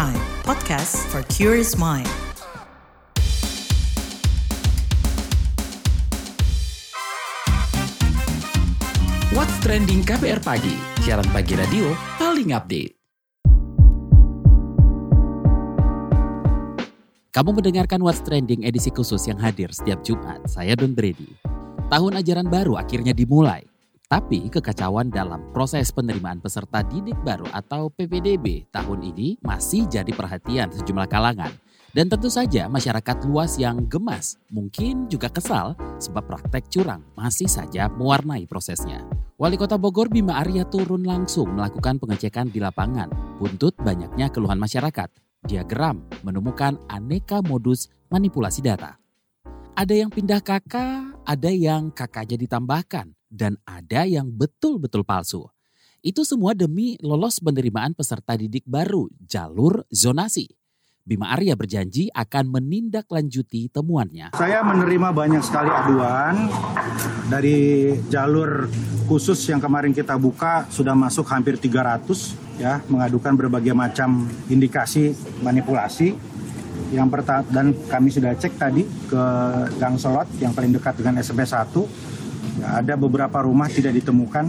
Prime, 0.00 0.16
podcast 0.48 0.96
for 1.12 1.20
curious 1.28 1.76
mind. 1.76 2.08
What's 9.36 9.52
Trending 9.60 10.00
KBR 10.00 10.40
Pagi, 10.40 10.72
siaran 11.04 11.28
pagi 11.28 11.52
radio 11.52 11.92
paling 12.16 12.56
update. 12.56 12.96
Kamu 17.36 17.60
mendengarkan 17.60 18.00
What's 18.00 18.24
Trending 18.24 18.64
edisi 18.64 18.88
khusus 18.88 19.28
yang 19.28 19.36
hadir 19.36 19.68
setiap 19.68 20.00
Jumat. 20.00 20.48
Saya 20.48 20.80
Don 20.80 20.96
Brady. 20.96 21.28
Tahun 21.92 22.12
ajaran 22.16 22.48
baru 22.48 22.80
akhirnya 22.80 23.12
dimulai. 23.12 23.69
Tapi 24.10 24.50
kekacauan 24.50 25.06
dalam 25.06 25.54
proses 25.54 25.94
penerimaan 25.94 26.42
peserta 26.42 26.82
didik 26.82 27.14
baru 27.22 27.46
atau 27.54 27.94
PPDB 27.94 28.66
tahun 28.74 29.06
ini 29.06 29.38
masih 29.38 29.86
jadi 29.86 30.10
perhatian 30.10 30.66
sejumlah 30.74 31.06
kalangan. 31.06 31.54
Dan 31.94 32.10
tentu 32.10 32.26
saja 32.26 32.66
masyarakat 32.66 33.22
luas 33.30 33.54
yang 33.54 33.86
gemas, 33.86 34.34
mungkin 34.50 35.06
juga 35.06 35.30
kesal 35.30 35.78
sebab 36.02 36.26
praktek 36.26 36.66
curang 36.66 37.06
masih 37.14 37.46
saja 37.46 37.86
mewarnai 37.86 38.50
prosesnya. 38.50 39.06
Wali 39.38 39.54
Kota 39.54 39.78
Bogor 39.78 40.10
Bima 40.10 40.42
Arya 40.42 40.66
turun 40.66 41.06
langsung 41.06 41.54
melakukan 41.54 42.02
pengecekan 42.02 42.50
di 42.50 42.58
lapangan. 42.58 43.38
Buntut 43.38 43.78
banyaknya 43.78 44.26
keluhan 44.34 44.58
masyarakat. 44.58 45.06
Diagram 45.46 46.02
menemukan 46.26 46.82
aneka 46.90 47.46
modus 47.46 47.86
manipulasi 48.10 48.58
data. 48.58 48.98
Ada 49.78 50.02
yang 50.02 50.10
pindah 50.10 50.42
kakak, 50.42 51.14
ada 51.22 51.50
yang 51.50 51.94
kakaknya 51.94 52.36
ditambahkan, 52.42 53.14
dan 53.30 53.56
ada 53.62 54.04
yang 54.04 54.28
betul-betul 54.28 55.06
palsu. 55.06 55.46
Itu 56.02 56.26
semua 56.26 56.52
demi 56.52 56.98
lolos 57.00 57.38
penerimaan 57.38 57.94
peserta 57.94 58.34
didik 58.34 58.66
baru, 58.66 59.06
jalur 59.22 59.86
zonasi. 59.88 60.50
Bima 61.00 61.32
Arya 61.32 61.56
berjanji 61.56 62.12
akan 62.12 62.60
menindaklanjuti 62.60 63.72
temuannya. 63.72 64.36
Saya 64.36 64.60
menerima 64.60 65.08
banyak 65.10 65.42
sekali 65.42 65.72
aduan 65.72 66.46
dari 67.32 67.90
jalur 68.12 68.68
khusus 69.08 69.40
yang 69.48 69.58
kemarin 69.58 69.90
kita 69.96 70.14
buka 70.20 70.68
sudah 70.70 70.92
masuk 70.94 71.26
hampir 71.32 71.56
300 71.56 72.60
ya 72.60 72.84
mengadukan 72.86 73.32
berbagai 73.32 73.72
macam 73.72 74.28
indikasi 74.46 75.16
manipulasi. 75.40 76.14
Yang 76.90 77.08
pertama 77.12 77.42
dan 77.48 77.74
kami 77.86 78.08
sudah 78.10 78.34
cek 78.34 78.54
tadi 78.58 78.82
ke 79.06 79.22
Gang 79.78 79.94
Selot 79.94 80.26
yang 80.42 80.54
paling 80.54 80.74
dekat 80.74 80.98
dengan 81.00 81.18
SMP 81.22 81.42
1 81.46 81.70
ya, 81.80 81.86
ada 82.64 82.94
beberapa 82.96 83.44
rumah 83.44 83.68
tidak 83.68 83.96
ditemukan 84.02 84.46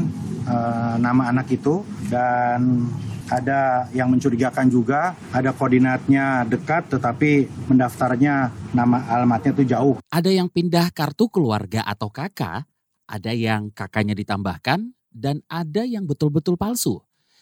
uh, 0.48 0.95
nama 1.00 1.31
anak 1.31 1.52
itu 1.56 1.84
dan 2.12 2.88
ada 3.31 3.88
yang 3.95 4.12
mencurigakan 4.12 4.67
juga, 4.67 5.16
ada 5.31 5.56
koordinatnya 5.56 6.44
dekat 6.44 6.92
tetapi 6.92 7.48
mendaftarnya 7.72 8.52
nama 8.76 9.08
alamatnya 9.08 9.56
itu 9.56 9.72
jauh. 9.72 9.95
Ada 10.12 10.36
yang 10.36 10.52
pindah 10.52 10.92
kartu 10.92 11.32
keluarga 11.32 11.88
atau 11.88 12.12
kakak, 12.12 12.67
ada 13.08 13.32
yang 13.32 13.72
kakaknya 13.72 14.12
ditambahkan, 14.20 14.92
dan 15.12 15.39
ada 15.48 15.88
yang 15.88 16.04
betul-betul 16.04 16.59
palsu. 16.59 17.00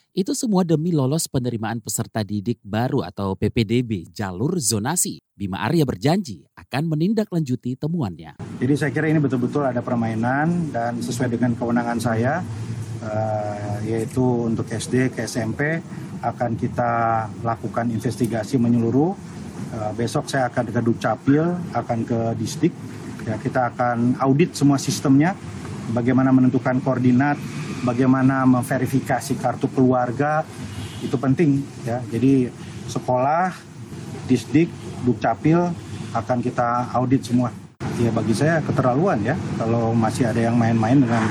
Itu 0.10 0.34
semua 0.34 0.66
demi 0.66 0.90
lolos 0.90 1.30
penerimaan 1.30 1.86
peserta 1.86 2.26
didik 2.26 2.58
baru 2.66 3.06
atau 3.06 3.38
PPDB 3.38 4.10
jalur 4.10 4.58
zonasi. 4.58 5.22
Bima 5.38 5.62
Arya 5.62 5.86
berjanji 5.86 6.50
akan 6.58 6.90
menindaklanjuti 6.90 7.78
temuannya. 7.78 8.42
Jadi 8.58 8.74
saya 8.74 8.90
kira 8.90 9.06
ini 9.06 9.22
betul-betul 9.22 9.70
ada 9.70 9.86
permainan 9.86 10.74
dan 10.74 10.98
sesuai 10.98 11.38
dengan 11.38 11.54
kewenangan 11.54 12.02
saya 12.02 12.42
uh, 13.06 13.78
yaitu 13.86 14.50
untuk 14.50 14.66
SD 14.66 15.14
ke 15.14 15.30
SMP 15.30 15.78
akan 16.26 16.58
kita 16.58 16.92
lakukan 17.46 17.94
investigasi 17.94 18.58
menyeluruh. 18.58 19.14
Uh, 19.70 19.94
besok 19.94 20.26
saya 20.26 20.50
akan 20.50 20.74
ke 20.74 20.82
Dukcapil, 20.82 21.46
akan 21.70 22.00
ke 22.02 22.20
Disdik. 22.42 22.74
Ya, 23.30 23.38
kita 23.38 23.70
akan 23.78 24.18
audit 24.26 24.58
semua 24.58 24.82
sistemnya, 24.82 25.38
bagaimana 25.94 26.34
menentukan 26.34 26.82
koordinat, 26.82 27.38
bagaimana 27.84 28.44
memverifikasi 28.48 29.38
kartu 29.40 29.68
keluarga, 29.72 30.44
itu 31.00 31.16
penting 31.16 31.64
ya. 31.88 32.04
Jadi 32.12 32.52
sekolah, 32.90 33.56
Disdik, 34.28 34.70
Dukcapil 35.04 35.58
akan 36.14 36.38
kita 36.44 36.92
audit 36.94 37.24
semua. 37.24 37.54
Ya 38.00 38.12
bagi 38.16 38.32
saya 38.32 38.64
keterlaluan 38.64 39.20
ya 39.24 39.36
kalau 39.60 39.92
masih 39.92 40.32
ada 40.32 40.40
yang 40.40 40.56
main-main 40.56 41.04
dengan 41.04 41.24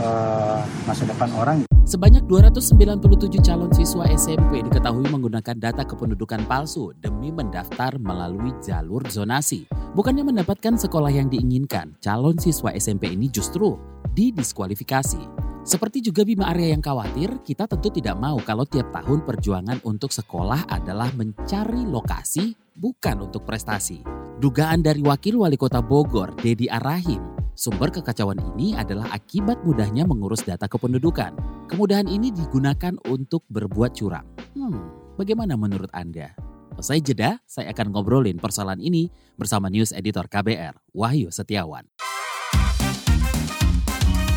uh, 0.00 0.60
masa 0.84 1.08
depan 1.08 1.32
orang. 1.32 1.64
Sebanyak 1.84 2.24
297 2.24 3.44
calon 3.44 3.68
siswa 3.76 4.08
SMP 4.08 4.64
diketahui 4.64 5.04
menggunakan 5.04 5.52
data 5.52 5.84
kependudukan 5.84 6.48
palsu 6.48 6.96
demi 6.96 7.28
mendaftar 7.28 8.00
melalui 8.00 8.56
jalur 8.64 9.04
zonasi. 9.04 9.68
Bukannya 9.92 10.24
mendapatkan 10.24 10.80
sekolah 10.80 11.12
yang 11.12 11.28
diinginkan, 11.28 11.92
calon 12.00 12.40
siswa 12.40 12.72
SMP 12.72 13.12
ini 13.12 13.28
justru 13.28 13.76
didiskualifikasi. 14.16 15.53
Seperti 15.64 16.04
juga 16.04 16.28
Bima 16.28 16.52
Arya 16.52 16.76
yang 16.76 16.84
khawatir, 16.84 17.40
kita 17.40 17.64
tentu 17.64 17.88
tidak 17.88 18.20
mau 18.20 18.36
kalau 18.44 18.68
tiap 18.68 18.92
tahun 18.92 19.24
perjuangan 19.24 19.80
untuk 19.88 20.12
sekolah 20.12 20.68
adalah 20.68 21.08
mencari 21.16 21.88
lokasi, 21.88 22.52
bukan 22.76 23.24
untuk 23.24 23.48
prestasi. 23.48 24.04
Dugaan 24.44 24.84
dari 24.84 25.00
Wakil 25.00 25.40
Wali 25.40 25.56
Kota 25.56 25.80
Bogor, 25.80 26.36
Dedi 26.36 26.68
Arahim, 26.68 27.34
Sumber 27.54 27.88
kekacauan 27.88 28.42
ini 28.54 28.74
adalah 28.74 29.08
akibat 29.14 29.62
mudahnya 29.62 30.02
mengurus 30.04 30.42
data 30.42 30.66
kependudukan. 30.66 31.32
Kemudahan 31.70 32.10
ini 32.10 32.34
digunakan 32.34 32.98
untuk 33.06 33.46
berbuat 33.46 33.94
curang. 33.94 34.26
Hmm, 34.58 35.14
bagaimana 35.14 35.54
menurut 35.54 35.88
Anda? 35.94 36.34
Usai 36.74 36.98
jeda, 36.98 37.38
saya 37.46 37.70
akan 37.70 37.94
ngobrolin 37.94 38.42
persoalan 38.42 38.82
ini 38.82 39.06
bersama 39.38 39.70
News 39.70 39.94
Editor 39.94 40.26
KBR, 40.26 40.74
Wahyu 40.90 41.30
Setiawan. 41.30 41.93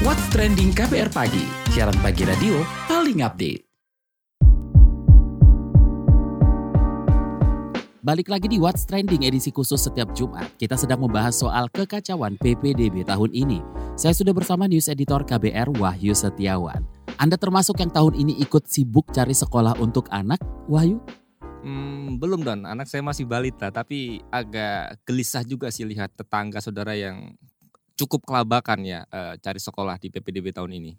What's 0.05 0.29
Trending 0.29 0.77
KBR 0.77 1.09
Pagi, 1.09 1.41
siaran 1.73 1.97
pagi 2.05 2.21
radio 2.21 2.61
paling 2.85 3.25
update. 3.25 3.65
Balik 8.05 8.29
lagi 8.29 8.45
di 8.45 8.61
What's 8.61 8.85
Trending 8.85 9.25
edisi 9.25 9.49
khusus 9.49 9.89
setiap 9.89 10.13
Jumat. 10.13 10.53
Kita 10.61 10.77
sedang 10.77 11.01
membahas 11.01 11.41
soal 11.41 11.65
kekacauan 11.73 12.37
PPDB 12.37 13.09
tahun 13.09 13.33
ini. 13.33 13.65
Saya 13.97 14.13
sudah 14.13 14.37
bersama 14.37 14.69
News 14.69 14.85
Editor 14.85 15.25
KBR 15.25 15.73
Wahyu 15.81 16.13
Setiawan. 16.13 16.85
Anda 17.17 17.33
termasuk 17.33 17.81
yang 17.81 17.89
tahun 17.89 18.21
ini 18.21 18.37
ikut 18.37 18.69
sibuk 18.69 19.09
cari 19.09 19.33
sekolah 19.33 19.81
untuk 19.81 20.05
anak, 20.13 20.37
Wahyu? 20.69 21.01
Hmm, 21.65 22.21
belum 22.21 22.45
Don, 22.45 22.69
anak 22.69 22.85
saya 22.85 23.01
masih 23.01 23.25
balita, 23.25 23.73
tapi 23.73 24.21
agak 24.29 25.01
gelisah 25.09 25.41
juga 25.41 25.73
sih 25.73 25.89
lihat 25.89 26.13
tetangga 26.13 26.61
saudara 26.61 26.93
yang 26.93 27.33
cukup 27.97 28.23
kelabakan 28.23 28.85
ya 28.85 29.03
uh, 29.09 29.33
cari 29.41 29.57
sekolah 29.57 29.97
di 29.97 30.13
PPDB 30.13 30.53
tahun 30.53 30.77
ini. 30.77 30.93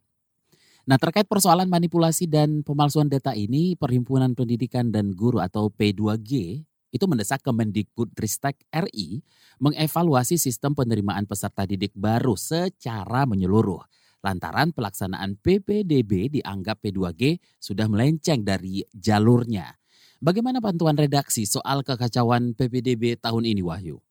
Nah 0.88 0.96
terkait 0.96 1.28
persoalan 1.28 1.68
manipulasi 1.68 2.26
dan 2.26 2.64
pemalsuan 2.64 3.06
data 3.06 3.36
ini, 3.36 3.76
Perhimpunan 3.76 4.32
Pendidikan 4.32 4.88
dan 4.88 5.12
Guru 5.12 5.38
atau 5.38 5.68
P2G 5.68 6.64
itu 6.88 7.04
mendesak 7.04 7.44
Kemendikbud 7.44 8.16
Ristek 8.16 8.56
RI 8.72 9.20
mengevaluasi 9.60 10.40
sistem 10.40 10.72
penerimaan 10.72 11.28
peserta 11.28 11.68
didik 11.68 11.92
baru 11.92 12.34
secara 12.34 13.28
menyeluruh. 13.28 13.84
Lantaran 14.24 14.74
pelaksanaan 14.74 15.38
PPDB 15.38 16.40
dianggap 16.40 16.82
P2G 16.82 17.38
sudah 17.60 17.86
melenceng 17.86 18.42
dari 18.42 18.82
jalurnya. 18.90 19.76
Bagaimana 20.18 20.58
bantuan 20.58 20.98
redaksi 20.98 21.46
soal 21.46 21.86
kekacauan 21.86 22.56
PPDB 22.56 23.14
tahun 23.20 23.46
ini 23.46 23.62
Wahyu? 23.62 24.02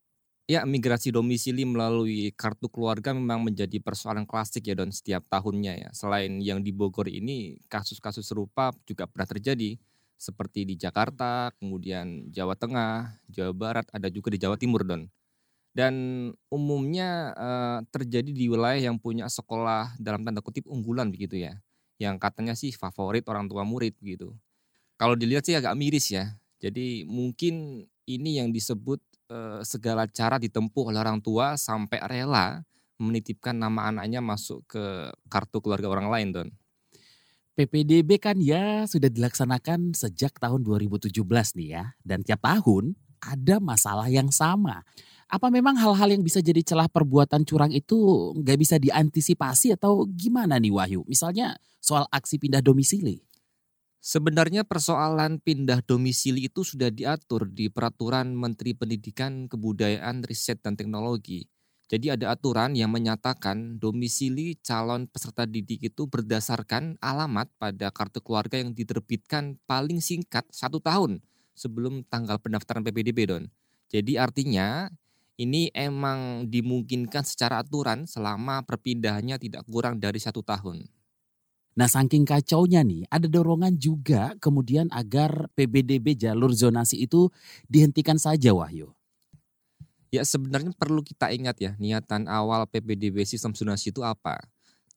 Ya, 0.47 0.63
migrasi 0.63 1.11
domisili 1.11 1.67
melalui 1.67 2.31
kartu 2.31 2.71
keluarga 2.71 3.11
memang 3.11 3.43
menjadi 3.43 3.83
persoalan 3.83 4.23
klasik 4.23 4.63
ya 4.71 4.79
Don 4.79 4.95
setiap 4.95 5.27
tahunnya 5.27 5.73
ya. 5.75 5.89
Selain 5.91 6.39
yang 6.39 6.63
di 6.63 6.71
Bogor 6.71 7.11
ini, 7.11 7.59
kasus-kasus 7.67 8.23
serupa 8.23 8.71
juga 8.88 9.11
pernah 9.11 9.27
terjadi 9.27 9.75
seperti 10.15 10.63
di 10.63 10.79
Jakarta, 10.79 11.51
kemudian 11.59 12.31
Jawa 12.31 12.55
Tengah, 12.55 13.19
Jawa 13.27 13.51
Barat, 13.51 13.91
ada 13.91 14.07
juga 14.07 14.31
di 14.31 14.39
Jawa 14.39 14.55
Timur, 14.55 14.88
Don. 14.88 15.11
Dan 15.75 15.94
umumnya 16.47 17.35
uh, 17.35 17.79
terjadi 17.91 18.31
di 18.31 18.47
wilayah 18.47 18.88
yang 18.88 18.95
punya 18.95 19.27
sekolah 19.27 20.00
dalam 20.00 20.23
tanda 20.23 20.39
kutip 20.39 20.63
unggulan 20.71 21.11
begitu 21.11 21.43
ya. 21.43 21.59
Yang 22.00 22.23
katanya 22.23 22.55
sih 22.55 22.71
favorit 22.71 23.27
orang 23.27 23.51
tua 23.51 23.67
murid 23.67 24.00
begitu. 24.00 24.31
Kalau 24.95 25.19
dilihat 25.19 25.43
sih 25.43 25.59
agak 25.59 25.75
miris 25.75 26.07
ya. 26.07 26.39
Jadi 26.63 27.03
mungkin 27.03 27.83
ini 28.07 28.39
yang 28.39 28.50
disebut 28.55 29.03
uh, 29.31 29.62
segala 29.63 30.07
cara 30.07 30.39
ditempuh 30.41 30.91
oleh 30.91 31.00
orang 31.00 31.19
tua 31.24 31.56
sampai 31.59 32.00
rela 32.03 32.63
menitipkan 32.97 33.53
nama 33.53 33.94
anaknya 33.94 34.19
masuk 34.19 34.65
ke 34.65 35.13
kartu 35.29 35.62
keluarga 35.62 35.88
orang 35.88 36.09
lain, 36.09 36.29
Don. 36.33 36.50
PPDB 37.57 38.21
kan 38.21 38.38
ya 38.38 38.85
sudah 38.85 39.09
dilaksanakan 39.09 39.97
sejak 39.97 40.38
tahun 40.38 40.62
2017 40.62 41.09
nih 41.57 41.69
ya. 41.74 41.83
Dan 42.06 42.21
tiap 42.21 42.45
tahun 42.45 42.94
ada 43.18 43.57
masalah 43.57 44.06
yang 44.13 44.29
sama. 44.29 44.85
Apa 45.27 45.50
memang 45.50 45.75
hal-hal 45.75 46.13
yang 46.13 46.24
bisa 46.24 46.39
jadi 46.39 46.62
celah 46.62 46.88
perbuatan 46.88 47.44
curang 47.44 47.74
itu 47.74 47.97
nggak 48.38 48.57
bisa 48.62 48.77
diantisipasi 48.77 49.74
atau 49.74 50.06
gimana 50.06 50.62
nih 50.62 50.71
Wahyu? 50.71 51.01
Misalnya 51.09 51.57
soal 51.81 52.06
aksi 52.13 52.39
pindah 52.39 52.62
domisili. 52.62 53.26
Sebenarnya 54.07 54.63
persoalan 54.63 55.44
pindah 55.44 55.83
domisili 55.83 56.48
itu 56.48 56.63
sudah 56.63 56.88
diatur 56.88 57.44
di 57.44 57.68
Peraturan 57.68 58.31
Menteri 58.31 58.71
Pendidikan, 58.71 59.51
Kebudayaan, 59.51 60.24
Riset, 60.24 60.63
dan 60.63 60.80
Teknologi. 60.80 61.44
Jadi 61.92 62.15
ada 62.15 62.31
aturan 62.31 62.71
yang 62.71 62.88
menyatakan 62.88 63.75
domisili 63.75 64.56
calon 64.63 65.12
peserta 65.12 65.44
didik 65.44 65.92
itu 65.92 66.07
berdasarkan 66.07 66.95
alamat 67.04 67.51
pada 67.59 67.92
kartu 67.92 68.24
keluarga 68.24 68.56
yang 68.56 68.71
diterbitkan 68.71 69.59
paling 69.68 70.00
singkat 70.00 70.48
satu 70.56 70.80
tahun 70.80 71.19
sebelum 71.51 72.07
tanggal 72.07 72.39
pendaftaran 72.39 72.88
PPDB 72.88 73.27
Don. 73.27 73.51
Jadi 73.92 74.15
artinya 74.15 74.88
ini 75.36 75.68
emang 75.75 76.48
dimungkinkan 76.48 77.27
secara 77.27 77.60
aturan 77.60 78.07
selama 78.07 78.63
perpindahannya 78.63 79.36
tidak 79.36 79.68
kurang 79.68 80.00
dari 80.00 80.24
satu 80.24 80.39
tahun. 80.39 80.88
Nah 81.77 81.85
saking 81.85 82.25
kacaunya 82.25 82.81
nih 82.81 83.06
ada 83.06 83.29
dorongan 83.29 83.77
juga 83.77 84.33
kemudian 84.41 84.89
agar 84.89 85.45
PBDB 85.53 86.18
jalur 86.18 86.50
zonasi 86.50 87.06
itu 87.06 87.29
dihentikan 87.69 88.18
saja 88.18 88.50
Wahyu. 88.50 88.97
Ya 90.09 90.25
sebenarnya 90.25 90.74
perlu 90.74 91.06
kita 91.06 91.29
ingat 91.29 91.62
ya 91.62 91.77
niatan 91.77 92.25
awal 92.25 92.65
PPDB 92.65 93.21
sistem 93.29 93.53
zonasi 93.53 93.94
itu 93.94 94.01
apa? 94.01 94.41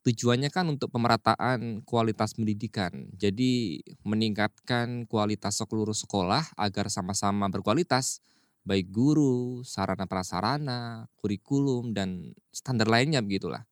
Tujuannya 0.00 0.49
kan 0.49 0.65
untuk 0.73 0.88
pemerataan 0.88 1.85
kualitas 1.85 2.32
pendidikan. 2.32 3.12
Jadi 3.12 3.85
meningkatkan 4.00 5.05
kualitas 5.05 5.61
seluruh 5.61 5.93
sekolah 5.93 6.56
agar 6.56 6.88
sama-sama 6.88 7.53
berkualitas 7.53 8.25
baik 8.65 8.88
guru, 8.88 9.61
sarana 9.69 10.09
prasarana, 10.09 11.05
kurikulum 11.21 11.93
dan 11.93 12.32
standar 12.49 12.88
lainnya 12.88 13.21
begitulah. 13.21 13.69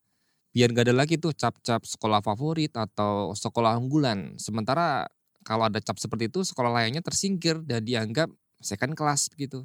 Biar 0.49 0.73
gak 0.73 0.89
ada 0.89 0.95
lagi 0.97 1.15
tuh 1.21 1.33
cap-cap 1.33 1.85
sekolah 1.85 2.25
favorit 2.25 2.73
atau 2.73 3.31
sekolah 3.37 3.77
unggulan. 3.77 4.33
Sementara 4.41 5.05
kalau 5.45 5.69
ada 5.69 5.77
cap 5.79 6.01
seperti 6.01 6.27
itu 6.27 6.41
sekolah 6.41 6.73
lainnya 6.73 7.05
tersingkir 7.05 7.61
dan 7.63 7.85
dianggap 7.85 8.33
second 8.59 8.97
class 8.97 9.29
begitu. 9.29 9.63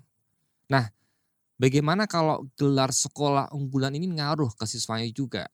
Nah, 0.68 0.92
Bagaimana 1.54 2.10
kalau 2.10 2.50
gelar 2.58 2.90
sekolah 2.90 3.54
unggulan 3.54 3.94
ini 3.94 4.10
ngaruh 4.18 4.58
ke 4.58 4.66
siswanya 4.66 5.06
juga? 5.14 5.46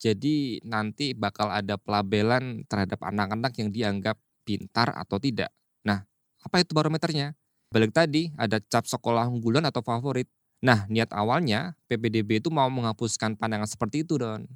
Jadi 0.00 0.64
nanti 0.64 1.12
bakal 1.12 1.52
ada 1.52 1.76
pelabelan 1.76 2.64
terhadap 2.64 3.04
anak-anak 3.04 3.52
yang 3.60 3.68
dianggap 3.68 4.16
pintar 4.48 4.96
atau 4.96 5.20
tidak. 5.20 5.52
Nah, 5.84 6.08
apa 6.40 6.64
itu 6.64 6.72
barometernya? 6.72 7.36
Balik 7.68 7.92
tadi 7.92 8.32
ada 8.40 8.64
cap 8.64 8.88
sekolah 8.88 9.28
unggulan 9.28 9.68
atau 9.68 9.84
favorit. 9.84 10.26
Nah, 10.64 10.88
niat 10.88 11.12
awalnya 11.12 11.76
PPDB 11.84 12.40
itu 12.40 12.48
mau 12.48 12.72
menghapuskan 12.72 13.36
pandangan 13.36 13.68
seperti 13.68 14.08
itu, 14.08 14.16
Don. 14.16 14.48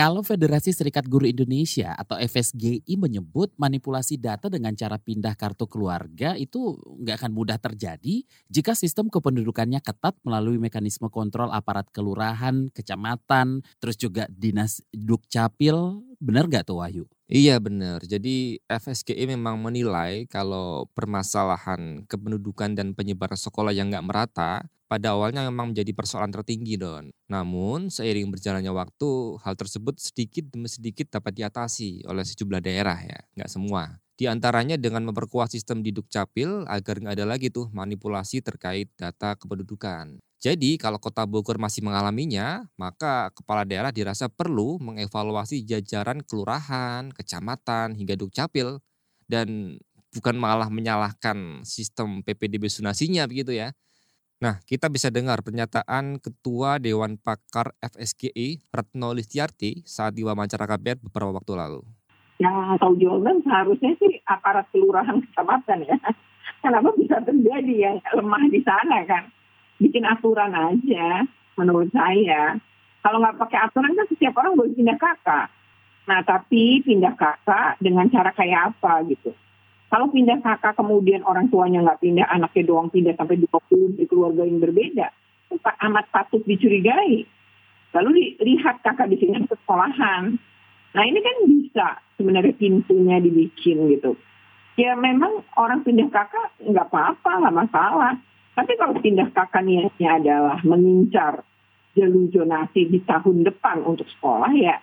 Kalau 0.00 0.24
Federasi 0.24 0.72
Serikat 0.72 1.04
Guru 1.04 1.28
Indonesia 1.28 1.92
atau 1.92 2.16
FSGI 2.16 2.96
menyebut 2.96 3.52
manipulasi 3.60 4.16
data 4.16 4.48
dengan 4.48 4.72
cara 4.72 4.96
pindah 4.96 5.36
kartu 5.36 5.68
keluarga 5.68 6.40
itu 6.40 6.80
nggak 7.04 7.20
akan 7.20 7.32
mudah 7.36 7.60
terjadi 7.60 8.24
jika 8.48 8.72
sistem 8.72 9.12
kependudukannya 9.12 9.76
ketat 9.84 10.16
melalui 10.24 10.56
mekanisme 10.56 11.12
kontrol 11.12 11.52
aparat 11.52 11.84
kelurahan, 11.92 12.72
kecamatan, 12.72 13.60
terus 13.76 14.00
juga 14.00 14.24
dinas 14.32 14.80
dukcapil. 14.88 16.00
Benar 16.16 16.48
nggak 16.48 16.72
tuh 16.72 16.80
Wahyu? 16.80 17.04
Iya 17.28 17.60
benar. 17.60 18.00
Jadi 18.00 18.56
FSGI 18.72 19.28
memang 19.28 19.60
menilai 19.60 20.24
kalau 20.32 20.88
permasalahan 20.96 22.08
kependudukan 22.08 22.72
dan 22.72 22.96
penyebaran 22.96 23.36
sekolah 23.36 23.76
yang 23.76 23.92
nggak 23.92 24.08
merata 24.08 24.64
pada 24.90 25.14
awalnya 25.14 25.46
memang 25.46 25.70
menjadi 25.70 25.94
persoalan 25.94 26.34
tertinggi 26.34 26.74
Don. 26.74 27.14
Namun 27.30 27.94
seiring 27.94 28.26
berjalannya 28.34 28.74
waktu 28.74 29.38
hal 29.38 29.54
tersebut 29.54 30.02
sedikit 30.02 30.50
demi 30.50 30.66
sedikit 30.66 31.06
dapat 31.14 31.38
diatasi 31.38 32.10
oleh 32.10 32.26
sejumlah 32.26 32.58
daerah 32.58 32.98
ya, 32.98 33.22
nggak 33.38 33.46
semua. 33.46 34.02
Di 34.18 34.26
antaranya 34.26 34.74
dengan 34.74 35.06
memperkuat 35.06 35.54
sistem 35.54 35.86
di 35.86 35.94
Dukcapil 35.94 36.66
agar 36.66 36.98
nggak 36.98 37.14
ada 37.14 37.24
lagi 37.24 37.54
tuh 37.54 37.70
manipulasi 37.70 38.42
terkait 38.42 38.90
data 38.98 39.38
kependudukan. 39.38 40.18
Jadi 40.42 40.74
kalau 40.74 40.98
kota 40.98 41.22
Bogor 41.22 41.56
masih 41.62 41.86
mengalaminya, 41.86 42.66
maka 42.74 43.30
kepala 43.30 43.62
daerah 43.62 43.94
dirasa 43.94 44.26
perlu 44.26 44.76
mengevaluasi 44.82 45.62
jajaran 45.62 46.24
kelurahan, 46.26 47.14
kecamatan, 47.14 47.94
hingga 47.94 48.18
Dukcapil. 48.18 48.82
Dan 49.30 49.78
bukan 50.10 50.34
malah 50.34 50.66
menyalahkan 50.66 51.62
sistem 51.62 52.26
PPDB 52.26 52.66
sunasinya 52.66 53.24
begitu 53.30 53.54
ya. 53.54 53.70
Nah, 54.40 54.56
kita 54.64 54.88
bisa 54.88 55.12
dengar 55.12 55.44
pernyataan 55.44 56.16
Ketua 56.16 56.80
Dewan 56.80 57.20
Pakar 57.20 57.76
FSGI, 57.76 58.72
Retno 58.72 59.12
Listiarti, 59.12 59.84
saat 59.84 60.16
diwawancara 60.16 60.64
KBR 60.64 60.96
beberapa 60.96 61.36
waktu 61.36 61.52
lalu. 61.60 61.84
Yang 62.40 62.80
tahu 62.80 62.92
jawaban 62.96 63.44
seharusnya 63.44 63.92
sih 64.00 64.16
aparat 64.24 64.64
kelurahan 64.72 65.20
kecamatan 65.20 65.84
ya. 65.84 66.00
Kenapa 66.64 66.88
bisa 66.96 67.20
terjadi 67.20 67.74
yang 67.92 67.96
lemah 68.16 68.48
di 68.48 68.64
sana 68.64 69.04
kan? 69.04 69.28
Bikin 69.76 70.08
aturan 70.08 70.56
aja, 70.56 71.28
menurut 71.60 71.92
saya. 71.92 72.56
Kalau 73.04 73.20
nggak 73.20 73.36
pakai 73.44 73.60
aturan 73.60 73.92
kan 73.92 74.08
setiap 74.08 74.40
orang 74.40 74.56
boleh 74.56 74.72
pindah 74.72 74.96
kakak. 74.96 75.52
Nah, 76.08 76.24
tapi 76.24 76.80
pindah 76.80 77.12
kakak 77.12 77.76
dengan 77.76 78.08
cara 78.08 78.32
kayak 78.32 78.72
apa 78.72 79.04
gitu. 79.04 79.36
Kalau 79.90 80.06
pindah 80.06 80.38
kakak 80.38 80.78
kemudian 80.78 81.26
orang 81.26 81.50
tuanya 81.50 81.82
nggak 81.82 81.98
pindah, 81.98 82.26
anaknya 82.30 82.62
doang 82.62 82.94
pindah 82.94 83.18
sampai 83.18 83.42
20 83.42 83.98
di 83.98 84.06
keluarga 84.06 84.46
yang 84.46 84.62
berbeda, 84.62 85.10
itu 85.50 85.58
amat 85.58 86.06
patut 86.14 86.46
dicurigai. 86.46 87.26
Lalu 87.90 88.38
lihat 88.38 88.86
kakak 88.86 89.10
di 89.10 89.18
sini 89.18 89.42
sekolahan. 89.50 90.38
Nah 90.94 91.02
ini 91.02 91.18
kan 91.18 91.36
bisa 91.42 91.86
sebenarnya 92.14 92.54
pintunya 92.54 93.18
dibikin 93.18 93.90
gitu. 93.90 94.14
Ya 94.78 94.94
memang 94.94 95.42
orang 95.58 95.82
pindah 95.82 96.06
kakak 96.06 96.54
nggak 96.62 96.86
apa-apa, 96.86 97.42
nggak 97.42 97.56
masalah. 97.66 98.14
Tapi 98.54 98.72
kalau 98.78 98.94
pindah 98.94 99.26
kakak 99.34 99.66
niatnya 99.66 100.22
adalah 100.22 100.62
mengincar 100.62 101.42
jalur 101.98 102.30
zonasi 102.30 102.86
di 102.86 103.02
tahun 103.02 103.42
depan 103.42 103.82
untuk 103.82 104.06
sekolah 104.06 104.54
ya 104.54 104.78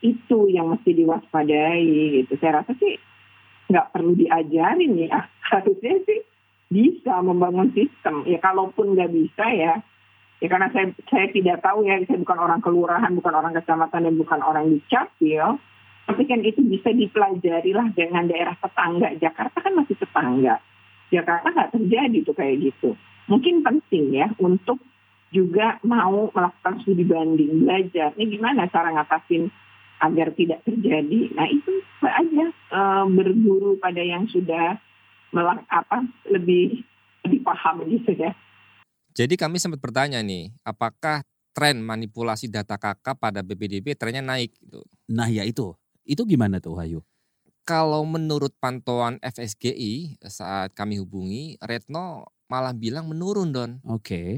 itu 0.00 0.48
yang 0.48 0.72
mesti 0.72 0.96
diwaspadai 0.96 1.84
gitu. 2.24 2.32
Saya 2.40 2.64
rasa 2.64 2.72
sih 2.80 2.96
nggak 3.70 3.90
perlu 3.94 4.12
diajarin 4.14 4.92
ya. 4.98 5.26
Harusnya 5.50 5.94
sih 6.06 6.20
bisa 6.70 7.22
membangun 7.22 7.70
sistem. 7.74 8.26
Ya 8.26 8.38
kalaupun 8.42 8.94
nggak 8.98 9.12
bisa 9.12 9.46
ya 9.54 9.74
ya 10.36 10.46
karena 10.52 10.68
saya 10.68 10.92
saya 11.08 11.32
tidak 11.32 11.64
tahu 11.64 11.88
ya 11.88 11.96
saya 12.04 12.20
bukan 12.20 12.38
orang 12.38 12.60
kelurahan 12.60 13.12
bukan 13.16 13.34
orang 13.34 13.56
kecamatan 13.56 14.04
dan 14.04 14.14
bukan 14.20 14.40
orang 14.44 14.68
di 14.68 14.84
capil 14.84 15.56
tapi 16.06 16.22
kan 16.28 16.44
itu 16.44 16.62
bisa 16.62 16.94
dipelajari 16.94 17.74
lah 17.74 17.90
dengan 17.90 18.30
daerah 18.30 18.54
tetangga. 18.54 19.10
Jakarta 19.18 19.58
kan 19.58 19.74
masih 19.74 19.98
tetangga. 19.98 20.62
Jakarta 21.10 21.50
nggak 21.50 21.72
terjadi 21.74 22.18
tuh 22.22 22.34
kayak 22.38 22.56
gitu. 22.62 22.94
Mungkin 23.26 23.66
penting 23.66 24.14
ya 24.14 24.30
untuk 24.38 24.78
juga 25.34 25.82
mau 25.82 26.30
melakukan 26.30 26.78
studi 26.86 27.02
banding 27.02 27.66
belajar. 27.66 28.14
Ini 28.14 28.38
gimana 28.38 28.70
cara 28.70 28.94
ngatasin 28.94 29.50
agar 30.00 30.32
tidak 30.36 30.60
terjadi. 30.66 31.32
Nah 31.32 31.48
itu 31.48 31.72
aja 32.04 32.46
e, 32.52 32.80
berguru 33.12 33.80
pada 33.80 34.00
yang 34.00 34.28
sudah 34.28 34.76
melak 35.32 35.64
apa 35.68 36.04
lebih 36.28 36.84
lebih 37.26 37.40
paham 37.42 37.84
gitu 37.90 38.14
ya. 38.14 38.32
Jadi 39.16 39.34
kami 39.40 39.56
sempat 39.56 39.80
bertanya 39.80 40.20
nih, 40.20 40.52
apakah 40.60 41.24
tren 41.56 41.80
manipulasi 41.80 42.52
data 42.52 42.76
kakak 42.76 43.16
pada 43.16 43.40
BPDB 43.40 43.96
trennya 43.96 44.20
naik? 44.20 44.52
Gitu. 44.60 44.84
Nah 45.08 45.26
ya 45.32 45.40
itu, 45.42 45.72
itu 46.04 46.22
gimana 46.28 46.60
tuh 46.60 46.76
Hayu? 46.76 47.00
Kalau 47.66 48.06
menurut 48.06 48.54
pantauan 48.62 49.18
FSGI 49.24 50.22
saat 50.22 50.70
kami 50.76 51.02
hubungi, 51.02 51.58
Retno 51.58 52.28
malah 52.46 52.76
bilang 52.76 53.10
menurun 53.10 53.50
Don. 53.50 53.70
Oke. 53.82 54.04
Okay. 54.04 54.30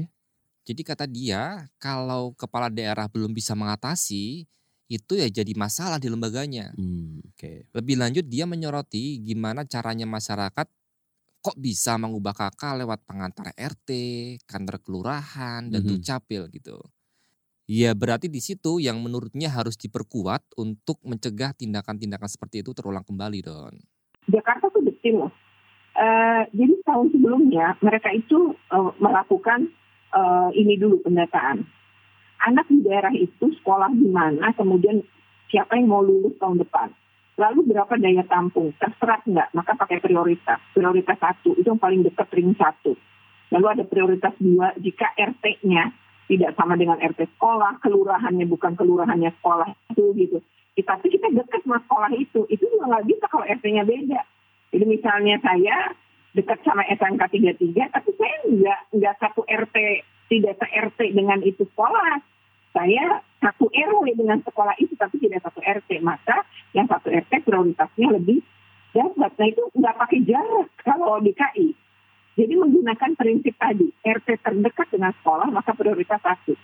Jadi 0.69 0.81
kata 0.85 1.05
dia, 1.09 1.65
kalau 1.81 2.33
kepala 2.37 2.69
daerah 2.69 3.09
belum 3.09 3.33
bisa 3.33 3.57
mengatasi, 3.57 4.45
itu 4.89 5.13
ya 5.13 5.29
jadi 5.29 5.53
masalah 5.53 6.01
di 6.01 6.09
lembaganya. 6.09 6.73
Hmm, 6.73 7.21
okay. 7.29 7.69
Lebih 7.77 8.01
lanjut 8.01 8.25
dia 8.25 8.49
menyoroti 8.49 9.21
gimana 9.21 9.61
caranya 9.69 10.09
masyarakat 10.09 10.67
kok 11.39 11.55
bisa 11.55 11.95
mengubah 11.95 12.35
kakak 12.35 12.83
lewat 12.83 13.05
pengantar 13.07 13.55
RT, 13.55 13.89
kantor 14.43 14.81
kelurahan, 14.83 15.63
dan 15.71 15.79
mm 15.79 15.85
-hmm. 15.85 15.91
dukcapil 15.95 16.41
gitu. 16.51 16.77
Ya 17.69 17.93
berarti 17.93 18.27
di 18.27 18.41
situ 18.41 18.81
yang 18.81 18.97
menurutnya 18.99 19.53
harus 19.53 19.77
diperkuat 19.77 20.57
untuk 20.57 20.97
mencegah 21.05 21.53
tindakan-tindakan 21.53 22.25
seperti 22.25 22.65
itu 22.65 22.73
terulang 22.73 23.05
kembali, 23.05 23.39
Don. 23.45 23.77
Jakarta 24.25 24.73
tuh 24.73 24.81
detail 24.83 25.29
loh. 25.29 25.33
Uh, 25.93 26.43
jadi 26.49 26.73
tahun 26.81 27.13
sebelumnya 27.13 27.77
mereka 27.85 28.09
itu 28.09 28.57
uh, 28.73 28.91
melakukan 28.97 29.69
uh, 30.15 30.49
ini 30.57 30.81
dulu 30.81 31.01
pendataan 31.05 31.61
anak 32.43 32.65
di 32.71 32.79
daerah 32.83 33.11
itu 33.11 33.51
sekolah 33.59 33.91
di 33.91 34.07
mana, 34.07 34.51
kemudian 34.55 35.03
siapa 35.51 35.75
yang 35.75 35.91
mau 35.91 36.03
lulus 36.03 36.37
tahun 36.39 36.61
depan. 36.61 36.93
Lalu 37.39 37.71
berapa 37.71 37.93
daya 37.95 38.23
tampung, 38.27 38.75
terserah 38.75 39.23
nggak, 39.23 39.55
maka 39.55 39.71
pakai 39.79 40.03
prioritas. 40.03 40.59
Prioritas 40.75 41.15
satu, 41.19 41.55
itu 41.55 41.67
yang 41.67 41.79
paling 41.79 42.03
dekat 42.03 42.27
ring 42.35 42.51
satu. 42.59 42.99
Lalu 43.49 43.65
ada 43.79 43.83
prioritas 43.87 44.35
dua, 44.37 44.75
jika 44.77 45.09
RT-nya 45.15 45.89
tidak 46.29 46.53
sama 46.59 46.77
dengan 46.77 46.99
RT 47.01 47.39
sekolah, 47.39 47.81
kelurahannya 47.81 48.45
bukan 48.45 48.75
kelurahannya 48.77 49.33
sekolah 49.39 49.71
itu 49.95 50.13
gitu. 50.19 50.37
Tapi 50.79 51.11
kita 51.11 51.27
dekat 51.35 51.63
sama 51.67 51.79
sekolah 51.83 52.11
itu, 52.15 52.47
itu 52.47 52.63
juga 52.63 52.87
nggak 52.87 53.07
bisa 53.07 53.25
kalau 53.27 53.43
RT-nya 53.47 53.83
beda. 53.83 54.21
Jadi 54.69 54.85
misalnya 54.85 55.35
saya 55.41 55.91
dekat 56.37 56.61
sama 56.61 56.85
SMK 56.85 57.23
33, 57.57 57.89
tapi 57.89 58.09
saya 58.15 58.35
nggak 58.47 58.79
nggak 58.95 59.15
satu 59.17 59.41
RT 59.47 59.75
tidak 60.29 60.55
se 60.61 60.67
RT 60.69 60.99
dengan 61.17 61.41
itu 61.41 61.65
sekolah. 61.65 62.21
Saya 62.69 63.25
satu 63.41 63.65
RW 63.73 64.13
dengan 64.13 64.39
sekolah 64.45 64.77
itu, 64.77 64.93
tapi 64.93 65.17
tidak 65.17 65.41
satu 65.41 65.59
RT. 65.59 66.05
Maka 66.05 66.45
yang 66.77 66.85
satu 66.85 67.09
RT 67.09 67.43
prioritasnya 67.43 68.07
lebih 68.13 68.45
dapat. 68.93 69.31
Nah 69.35 69.47
itu 69.49 69.63
nggak 69.73 69.97
pakai 69.97 70.19
jarak 70.25 70.69
kalau 70.85 71.17
DKI. 71.21 71.73
Jadi 72.39 72.53
menggunakan 72.55 73.11
prinsip 73.19 73.57
tadi, 73.59 73.89
RT 74.05 74.27
terdekat 74.39 74.87
dengan 74.93 75.11
sekolah 75.17 75.49
maka 75.51 75.75
prioritas 75.75 76.21
satu. 76.23 76.55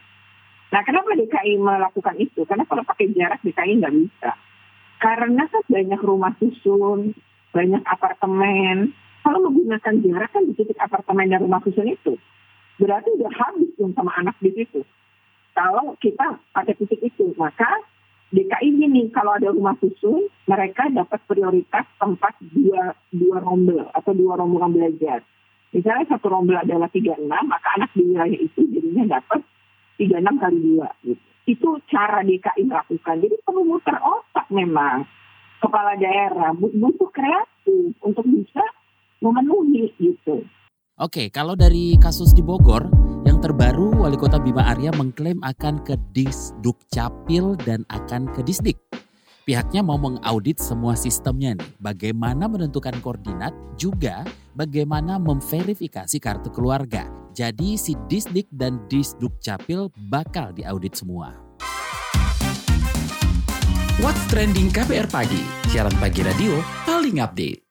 Nah 0.71 0.81
kenapa 0.85 1.17
DKI 1.17 1.59
melakukan 1.59 2.15
itu? 2.21 2.47
Karena 2.47 2.63
kalau 2.69 2.85
pakai 2.85 3.11
jarak 3.11 3.41
DKI 3.43 3.81
nggak 3.81 3.95
bisa. 3.97 4.31
Karena 5.01 5.43
kan 5.51 5.63
banyak 5.67 6.01
rumah 6.01 6.33
susun, 6.39 7.17
banyak 7.51 7.83
apartemen. 7.83 8.95
Kalau 9.25 9.41
menggunakan 9.41 9.95
jarak 10.05 10.29
kan 10.31 10.45
di 10.47 10.53
titik 10.53 10.79
apartemen 10.79 11.33
dan 11.33 11.43
rumah 11.43 11.59
susun 11.65 11.89
itu, 11.89 12.13
berarti 12.79 13.09
udah 13.15 13.31
habis 13.31 13.71
dong 13.79 13.93
sama 13.95 14.11
anak 14.19 14.35
di 14.43 14.51
situ. 14.51 14.83
Kalau 15.55 15.95
kita 16.03 16.39
pada 16.51 16.71
titik 16.75 16.99
itu, 16.99 17.31
maka 17.39 17.79
DKI 18.35 18.69
ini 18.75 19.07
kalau 19.15 19.39
ada 19.39 19.47
rumah 19.53 19.79
susun, 19.79 20.27
mereka 20.49 20.91
dapat 20.91 21.23
prioritas 21.23 21.87
tempat 21.95 22.35
dua, 22.51 22.91
dua 23.15 23.39
rombel 23.39 23.87
atau 23.95 24.11
dua 24.11 24.35
rombongan 24.35 24.75
belajar. 24.75 25.23
Misalnya 25.71 26.15
satu 26.15 26.27
rombel 26.31 26.59
adalah 26.59 26.91
36, 26.91 27.15
maka 27.27 27.67
anak 27.79 27.91
di 27.95 28.03
wilayah 28.11 28.39
itu 28.39 28.59
jadinya 28.71 29.19
dapat 29.19 29.43
36 29.99 30.41
kali 30.43 30.57
dua. 30.59 30.89
Gitu. 31.03 31.23
Itu 31.45 31.69
cara 31.87 32.19
DKI 32.25 32.63
melakukan. 32.67 33.15
Jadi 33.23 33.35
perlu 33.45 33.63
muter 33.63 33.95
otak 34.01 34.47
memang 34.51 35.07
kepala 35.63 35.95
daerah 35.95 36.51
butuh 36.55 37.09
kreatif 37.15 37.95
untuk 38.03 38.25
bisa 38.27 38.63
memenuhi 39.23 39.91
gitu. 39.99 40.43
Oke, 40.95 41.27
kalau 41.27 41.59
dari 41.59 41.99
kasus 41.99 42.31
di 42.31 42.39
Bogor, 42.39 42.87
yang 43.27 43.43
terbaru 43.43 43.99
Wali 43.99 44.15
Kota 44.15 44.39
Bima 44.39 44.63
Arya 44.71 44.95
mengklaim 44.95 45.43
akan 45.43 45.83
ke 45.83 45.99
Disduk 46.15 46.79
Capil 46.87 47.59
dan 47.67 47.83
akan 47.91 48.31
ke 48.31 48.39
Disdik. 48.39 48.79
Pihaknya 49.43 49.83
mau 49.83 49.99
mengaudit 49.99 50.55
semua 50.55 50.95
sistemnya 50.95 51.59
nih, 51.59 51.67
bagaimana 51.83 52.47
menentukan 52.47 52.95
koordinat, 53.03 53.51
juga 53.75 54.23
bagaimana 54.55 55.19
memverifikasi 55.19 56.15
kartu 56.15 56.47
keluarga. 56.55 57.11
Jadi 57.35 57.75
si 57.75 57.99
Disdik 58.07 58.47
dan 58.55 58.79
Disduk 58.87 59.35
Capil 59.43 59.91
bakal 60.07 60.55
diaudit 60.55 60.95
semua. 60.95 61.35
What's 63.99 64.23
Trending 64.31 64.71
KPR 64.71 65.11
Pagi, 65.11 65.43
siaran 65.67 65.91
pagi 65.99 66.23
radio 66.23 66.55
paling 66.87 67.19
update. 67.19 67.64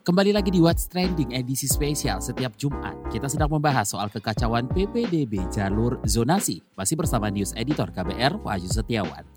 Kembali 0.00 0.32
lagi 0.32 0.48
di 0.48 0.64
What's 0.64 0.88
Trending 0.88 1.36
edisi 1.36 1.68
spesial 1.68 2.24
setiap 2.24 2.56
Jumat. 2.56 3.12
Kita 3.12 3.28
sedang 3.28 3.52
membahas 3.52 3.84
soal 3.84 4.08
kekacauan 4.08 4.64
PPDB 4.72 5.44
jalur 5.52 6.00
zonasi. 6.08 6.64
Masih 6.72 6.96
bersama 6.96 7.28
News 7.28 7.52
Editor 7.52 7.92
KBR 7.92 8.40
Wahyu 8.40 8.64
Setiawan. 8.64 9.28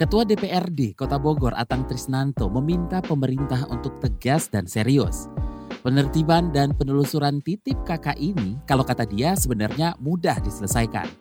Ketua 0.00 0.24
DPRD 0.24 0.96
Kota 0.96 1.20
Bogor 1.20 1.52
Atang 1.52 1.84
Trisnanto 1.84 2.48
meminta 2.48 3.04
pemerintah 3.04 3.68
untuk 3.68 4.00
tegas 4.00 4.48
dan 4.48 4.64
serius. 4.64 5.28
Penertiban 5.84 6.48
dan 6.48 6.72
penelusuran 6.72 7.44
titip 7.44 7.84
KK 7.84 8.16
ini, 8.16 8.56
kalau 8.64 8.88
kata 8.88 9.04
dia 9.04 9.36
sebenarnya 9.36 10.00
mudah 10.00 10.40
diselesaikan. 10.40 11.12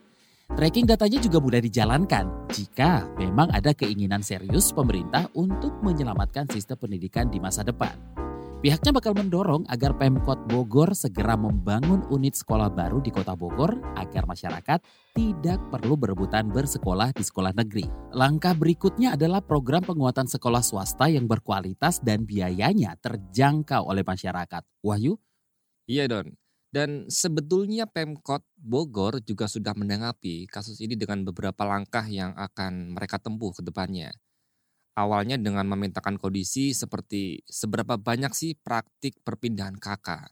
Tracking 0.56 0.88
datanya 0.88 1.20
juga 1.22 1.38
mudah 1.44 1.62
dijalankan 1.62 2.50
jika 2.56 3.06
memang 3.20 3.52
ada 3.54 3.76
keinginan 3.76 4.26
serius 4.26 4.74
pemerintah 4.74 5.28
untuk 5.36 5.78
menyelamatkan 5.86 6.48
sistem 6.50 6.80
pendidikan 6.80 7.30
di 7.30 7.44
masa 7.44 7.62
depan. 7.62 8.09
Pihaknya 8.60 8.92
bakal 8.92 9.16
mendorong 9.16 9.64
agar 9.72 9.96
Pemkot 9.96 10.36
Bogor 10.52 10.92
segera 10.92 11.40
membangun 11.40 12.04
unit 12.12 12.36
sekolah 12.36 12.68
baru 12.68 13.00
di 13.00 13.08
Kota 13.08 13.32
Bogor 13.32 13.80
agar 13.96 14.28
masyarakat 14.28 14.84
tidak 15.16 15.60
perlu 15.72 15.96
berebutan 15.96 16.52
bersekolah 16.52 17.16
di 17.16 17.24
sekolah 17.24 17.56
negeri. 17.56 17.88
Langkah 18.12 18.52
berikutnya 18.52 19.16
adalah 19.16 19.40
program 19.40 19.88
penguatan 19.88 20.28
sekolah 20.28 20.60
swasta 20.60 21.08
yang 21.08 21.24
berkualitas 21.24 22.04
dan 22.04 22.28
biayanya 22.28 23.00
terjangkau 23.00 23.88
oleh 23.88 24.04
masyarakat. 24.04 24.68
Wahyu? 24.84 25.16
Iya 25.88 26.12
Don. 26.12 26.36
Dan 26.68 27.08
sebetulnya 27.08 27.88
Pemkot 27.88 28.44
Bogor 28.60 29.24
juga 29.24 29.48
sudah 29.48 29.72
menanggapi 29.72 30.52
kasus 30.52 30.84
ini 30.84 31.00
dengan 31.00 31.24
beberapa 31.24 31.64
langkah 31.64 32.04
yang 32.12 32.36
akan 32.36 32.92
mereka 32.92 33.24
tempuh 33.24 33.56
ke 33.56 33.64
depannya 33.64 34.12
awalnya 35.00 35.40
dengan 35.40 35.64
memintakan 35.72 36.20
kondisi 36.20 36.76
seperti 36.76 37.40
seberapa 37.48 37.96
banyak 37.96 38.36
sih 38.36 38.60
praktik 38.60 39.24
perpindahan 39.24 39.80
kakak. 39.80 40.28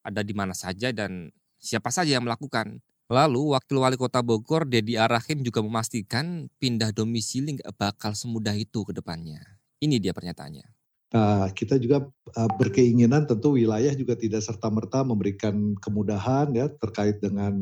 Ada 0.00 0.24
di 0.24 0.32
mana 0.32 0.56
saja 0.56 0.88
dan 0.96 1.28
siapa 1.60 1.92
saja 1.92 2.16
yang 2.16 2.24
melakukan. 2.24 2.80
Lalu 3.08 3.56
Wakil 3.56 3.80
Wali 3.80 3.96
Kota 3.96 4.20
Bogor, 4.20 4.68
Dedi 4.68 5.00
Arahim 5.00 5.40
juga 5.40 5.64
memastikan 5.64 6.48
pindah 6.60 6.92
domisili 6.92 7.56
nggak 7.56 7.72
bakal 7.76 8.12
semudah 8.12 8.52
itu 8.52 8.84
ke 8.84 8.92
depannya. 8.92 9.40
Ini 9.80 9.96
dia 9.96 10.12
pernyataannya. 10.12 10.66
Nah, 11.08 11.48
kita 11.56 11.80
juga 11.80 12.04
uh, 12.04 12.50
berkeinginan 12.60 13.24
tentu 13.24 13.56
wilayah 13.56 13.96
juga 13.96 14.12
tidak 14.12 14.44
serta-merta 14.44 15.08
memberikan 15.08 15.72
kemudahan 15.80 16.52
ya 16.52 16.68
terkait 16.68 17.16
dengan 17.16 17.56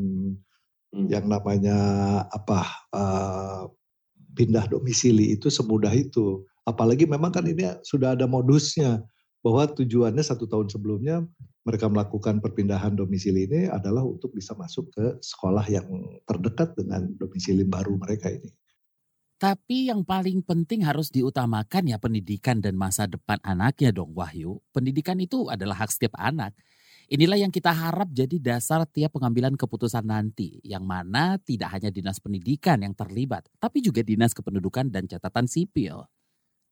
hmm. 0.91 1.07
yang 1.07 1.31
namanya 1.31 1.79
apa 2.27 2.59
uh, 2.91 3.71
pindah 4.35 4.67
domisili 4.67 5.35
itu 5.37 5.47
semudah 5.47 5.91
itu. 5.93 6.43
Apalagi 6.67 7.07
memang 7.07 7.31
kan 7.31 7.47
ini 7.47 7.79
sudah 7.85 8.17
ada 8.17 8.27
modusnya 8.27 8.99
bahwa 9.39 9.69
tujuannya 9.71 10.19
satu 10.19 10.49
tahun 10.49 10.67
sebelumnya 10.67 11.23
mereka 11.63 11.87
melakukan 11.87 12.39
perpindahan 12.39 12.95
domisili 12.95 13.47
ini 13.47 13.67
adalah 13.67 14.03
untuk 14.03 14.31
bisa 14.31 14.55
masuk 14.55 14.91
ke 14.91 15.19
sekolah 15.19 15.63
yang 15.67 15.87
terdekat 16.27 16.75
dengan 16.75 17.11
domisili 17.19 17.63
baru 17.63 17.95
mereka 17.99 18.31
ini. 18.31 18.51
Tapi 19.37 19.93
yang 19.93 20.01
paling 20.01 20.41
penting 20.41 20.81
harus 20.81 21.13
diutamakan 21.13 21.85
ya 21.85 22.01
pendidikan 22.01 22.57
dan 22.57 22.73
masa 22.73 23.05
depan 23.05 23.37
anaknya 23.45 23.93
dong 23.93 24.17
Wahyu. 24.17 24.57
Pendidikan 24.73 25.21
itu 25.21 25.45
adalah 25.45 25.77
hak 25.77 25.93
setiap 25.93 26.17
anak. 26.17 26.57
Inilah 27.07 27.39
yang 27.39 27.55
kita 27.55 27.71
harap 27.71 28.11
jadi 28.11 28.35
dasar 28.35 28.83
tiap 28.83 29.15
pengambilan 29.15 29.55
keputusan 29.55 30.03
nanti, 30.03 30.59
yang 30.59 30.83
mana 30.83 31.39
tidak 31.39 31.71
hanya 31.71 31.87
dinas 31.87 32.19
pendidikan 32.19 32.83
yang 32.83 32.91
terlibat, 32.91 33.47
tapi 33.63 33.79
juga 33.79 34.03
dinas 34.03 34.35
kependudukan 34.35 34.91
dan 34.91 35.07
catatan 35.07 35.47
sipil. 35.47 36.03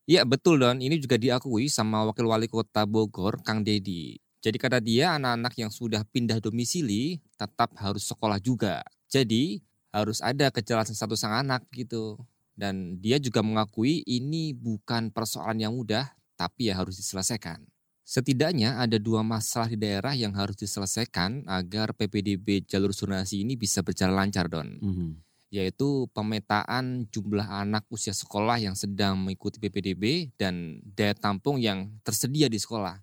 Iya 0.04 0.28
betul 0.28 0.60
Don, 0.60 0.84
ini 0.84 1.00
juga 1.00 1.16
diakui 1.16 1.72
sama 1.72 2.04
Wakil 2.12 2.28
Wali 2.28 2.52
Kota 2.52 2.84
Bogor, 2.84 3.40
Kang 3.48 3.64
Dedi. 3.64 4.20
Jadi 4.44 4.58
kata 4.60 4.84
dia 4.84 5.16
anak-anak 5.16 5.56
yang 5.56 5.72
sudah 5.72 6.04
pindah 6.04 6.44
domisili 6.44 7.24
tetap 7.40 7.72
harus 7.80 8.04
sekolah 8.04 8.38
juga. 8.38 8.84
Jadi 9.08 9.64
harus 9.96 10.20
ada 10.20 10.52
kejelasan 10.52 11.00
satu 11.00 11.16
sang 11.16 11.32
anak 11.32 11.64
gitu. 11.72 12.20
Dan 12.54 13.00
dia 13.00 13.24
juga 13.24 13.40
mengakui 13.40 14.04
ini 14.04 14.52
bukan 14.52 15.16
persoalan 15.16 15.64
yang 15.64 15.72
mudah, 15.72 16.12
tapi 16.36 16.70
ya 16.70 16.78
harus 16.78 17.00
diselesaikan. 17.00 17.64
Setidaknya 18.06 18.78
ada 18.78 19.02
dua 19.02 19.26
masalah 19.26 19.66
di 19.66 19.82
daerah 19.82 20.14
yang 20.14 20.30
harus 20.38 20.54
diselesaikan 20.62 21.50
agar 21.50 21.90
PPDB 21.98 22.62
jalur 22.70 22.94
zonasi 22.94 23.42
ini 23.42 23.58
bisa 23.58 23.82
berjalan 23.82 24.14
lancar, 24.14 24.46
Don. 24.46 24.78
Mm 24.78 24.94
-hmm. 24.94 25.10
Yaitu 25.50 26.06
pemetaan 26.14 27.10
jumlah 27.10 27.50
anak 27.50 27.90
usia 27.90 28.14
sekolah 28.14 28.62
yang 28.62 28.78
sedang 28.78 29.18
mengikuti 29.18 29.58
PPDB 29.58 30.30
dan 30.38 30.86
daya 30.86 31.18
tampung 31.18 31.58
yang 31.58 31.98
tersedia 32.06 32.46
di 32.46 32.62
sekolah. 32.62 33.02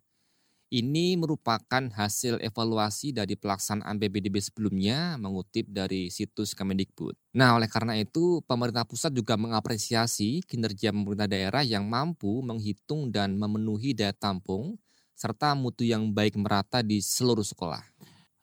Ini 0.73 1.19
merupakan 1.19 1.85
hasil 1.99 2.39
evaluasi 2.41 3.13
dari 3.13 3.37
pelaksanaan 3.37 3.99
PPDB 3.99 4.39
sebelumnya 4.41 5.19
mengutip 5.21 5.69
dari 5.69 6.09
situs 6.09 6.55
Kemendikbud. 6.57 7.13
Nah, 7.37 7.59
oleh 7.59 7.69
karena 7.69 7.99
itu 7.99 8.41
pemerintah 8.47 8.89
pusat 8.89 9.13
juga 9.13 9.37
mengapresiasi 9.37 10.47
kinerja 10.47 10.95
pemerintah 10.95 11.29
daerah 11.29 11.61
yang 11.61 11.85
mampu 11.91 12.41
menghitung 12.41 13.13
dan 13.13 13.37
memenuhi 13.37 13.93
daya 13.93 14.17
tampung 14.17 14.81
serta 15.23 15.55
mutu 15.55 15.87
yang 15.87 16.11
baik 16.11 16.35
merata 16.35 16.83
di 16.83 16.99
seluruh 16.99 17.47
sekolah. 17.47 17.79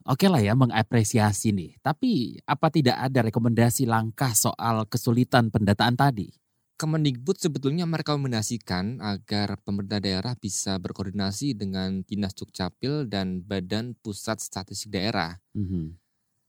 Oke 0.08 0.32
lah 0.32 0.40
ya 0.40 0.56
mengapresiasi 0.56 1.52
nih, 1.52 1.76
tapi 1.84 2.40
apa 2.48 2.72
tidak 2.72 2.96
ada 2.96 3.20
rekomendasi 3.28 3.84
langkah 3.84 4.32
soal 4.32 4.88
kesulitan 4.88 5.52
pendataan 5.52 6.00
tadi? 6.00 6.32
Kemendikbud 6.80 7.36
sebetulnya 7.36 7.84
merekomendasikan 7.84 9.04
agar 9.04 9.60
pemerintah 9.60 10.00
daerah 10.00 10.40
bisa 10.40 10.80
berkoordinasi 10.80 11.52
dengan 11.52 12.08
Dinas 12.08 12.32
Dukcapil 12.32 13.12
dan 13.12 13.44
Badan 13.44 14.00
Pusat 14.00 14.40
Statistik 14.40 14.96
Daerah. 14.96 15.36
Mm 15.52 15.66
-hmm. 15.68 15.86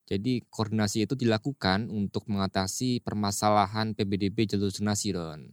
Jadi 0.06 0.46
koordinasi 0.46 1.10
itu 1.10 1.18
dilakukan 1.18 1.90
untuk 1.90 2.30
mengatasi 2.30 3.02
permasalahan 3.02 3.98
PBDB 3.98 4.46
jalur 4.46 4.70
zonasi, 4.70 5.10
Ron. 5.10 5.50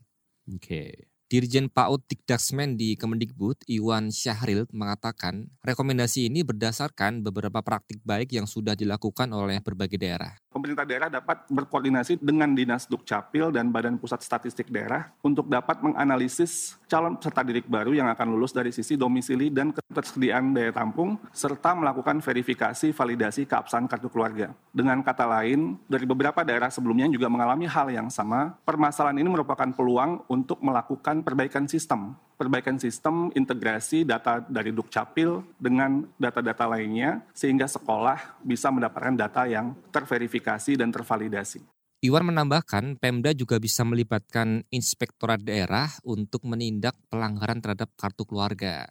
Oke. 0.54 0.62
Okay. 0.62 1.17
Dirjen 1.28 1.68
PAUD 1.68 2.08
Dikdasmen 2.08 2.80
di 2.80 2.96
Kemendikbud, 2.96 3.68
Iwan 3.68 4.16
Syahril, 4.16 4.64
mengatakan 4.72 5.52
rekomendasi 5.60 6.32
ini 6.32 6.40
berdasarkan 6.48 7.20
beberapa 7.20 7.60
praktik 7.60 8.00
baik 8.08 8.32
yang 8.32 8.48
sudah 8.48 8.80
dilakukan 8.80 9.28
oleh 9.36 9.60
berbagai 9.60 10.00
daerah. 10.00 10.40
Pemerintah 10.58 10.90
daerah 10.90 11.06
dapat 11.14 11.46
berkoordinasi 11.54 12.18
dengan 12.18 12.50
Dinas 12.58 12.90
Dukcapil 12.90 13.54
dan 13.54 13.70
Badan 13.70 14.02
Pusat 14.02 14.26
Statistik 14.26 14.74
Daerah 14.74 15.14
untuk 15.22 15.46
dapat 15.46 15.86
menganalisis 15.86 16.74
calon 16.90 17.14
peserta 17.14 17.46
didik 17.46 17.70
baru 17.70 17.94
yang 17.94 18.10
akan 18.10 18.34
lulus 18.34 18.50
dari 18.50 18.74
sisi 18.74 18.98
domisili 18.98 19.54
dan 19.54 19.70
ketersediaan 19.70 20.58
daya 20.58 20.74
tampung, 20.74 21.22
serta 21.30 21.78
melakukan 21.78 22.18
verifikasi 22.26 22.90
validasi 22.90 23.46
keabsahan 23.46 23.86
kartu 23.86 24.10
keluarga. 24.10 24.50
Dengan 24.74 25.06
kata 25.06 25.30
lain, 25.30 25.78
dari 25.86 26.10
beberapa 26.10 26.42
daerah 26.42 26.74
sebelumnya 26.74 27.06
juga 27.14 27.30
mengalami 27.30 27.70
hal 27.70 27.94
yang 27.94 28.10
sama, 28.10 28.58
permasalahan 28.66 29.22
ini 29.22 29.30
merupakan 29.30 29.70
peluang 29.70 30.26
untuk 30.26 30.58
melakukan 30.66 31.22
perbaikan 31.22 31.70
sistem 31.70 32.18
perbaikan 32.38 32.78
sistem 32.78 33.34
integrasi 33.34 34.06
data 34.06 34.46
dari 34.46 34.70
Dukcapil 34.70 35.42
dengan 35.58 36.06
data-data 36.22 36.70
lainnya 36.70 37.26
sehingga 37.34 37.66
sekolah 37.66 38.40
bisa 38.46 38.70
mendapatkan 38.70 39.18
data 39.18 39.50
yang 39.50 39.74
terverifikasi 39.90 40.78
dan 40.78 40.94
tervalidasi. 40.94 41.66
Iwan 42.06 42.30
menambahkan, 42.30 43.02
Pemda 43.02 43.34
juga 43.34 43.58
bisa 43.58 43.82
melibatkan 43.82 44.62
inspektorat 44.70 45.42
daerah 45.42 45.90
untuk 46.06 46.46
menindak 46.46 46.94
pelanggaran 47.10 47.58
terhadap 47.58 47.90
kartu 47.98 48.22
keluarga. 48.22 48.86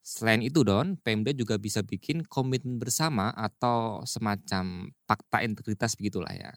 Selain 0.00 0.40
itu, 0.40 0.64
Don, 0.64 0.96
Pemda 0.96 1.36
juga 1.36 1.60
bisa 1.60 1.84
bikin 1.84 2.24
komitmen 2.24 2.80
bersama 2.80 3.28
atau 3.36 4.00
semacam 4.08 4.88
fakta 5.04 5.44
integritas 5.44 6.00
begitulah 6.00 6.32
ya. 6.32 6.56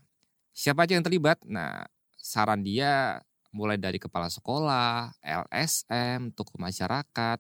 Siapa 0.55 0.87
aja 0.87 0.95
yang 0.95 1.03
terlibat? 1.03 1.43
Nah, 1.43 1.83
saran 2.15 2.63
dia 2.63 3.19
mulai 3.53 3.77
dari 3.77 3.97
kepala 3.97 4.29
sekolah, 4.29 5.13
LSM, 5.21 6.33
tokoh 6.33 6.57
masyarakat, 6.61 7.39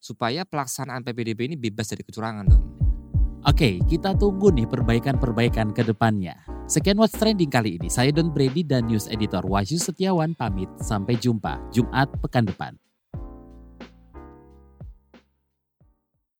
supaya 0.00 0.46
pelaksanaan 0.48 1.04
PPDB 1.04 1.52
ini 1.52 1.56
bebas 1.58 1.90
dari 1.92 2.02
kecurangan, 2.06 2.46
Don. 2.46 2.62
Oke, 3.48 3.80
kita 3.88 4.12
tunggu 4.20 4.52
nih 4.52 4.68
perbaikan-perbaikan 4.68 5.72
ke 5.72 5.80
depannya. 5.80 6.36
Sekian 6.68 7.00
What's 7.00 7.16
Trending 7.16 7.48
kali 7.48 7.80
ini. 7.80 7.88
Saya 7.88 8.12
Don 8.12 8.28
Brady 8.28 8.60
dan 8.60 8.84
News 8.84 9.08
Editor 9.08 9.42
Wahyu 9.48 9.80
Setiawan 9.80 10.36
pamit. 10.36 10.68
Sampai 10.76 11.16
jumpa 11.16 11.56
Jumat 11.72 12.12
pekan 12.20 12.44
depan. 12.44 12.76